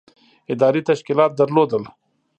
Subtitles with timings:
[0.53, 1.83] ادارې تشکیلات درلودل.